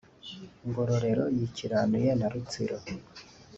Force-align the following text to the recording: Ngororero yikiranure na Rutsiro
Ngororero 0.67 1.23
yikiranure 1.37 2.09
na 2.19 2.27
Rutsiro 2.31 2.77